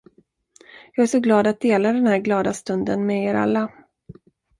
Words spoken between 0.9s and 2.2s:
Jag är så glad att dela den här